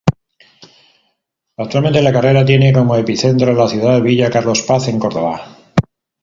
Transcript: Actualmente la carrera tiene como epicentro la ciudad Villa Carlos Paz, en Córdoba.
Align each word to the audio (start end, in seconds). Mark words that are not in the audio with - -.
Actualmente 1.57 2.01
la 2.01 2.11
carrera 2.11 2.43
tiene 2.43 2.73
como 2.73 2.95
epicentro 2.95 3.53
la 3.53 3.67
ciudad 3.67 4.01
Villa 4.01 4.31
Carlos 4.31 4.63
Paz, 4.63 4.87
en 4.87 4.97
Córdoba. 4.97 5.55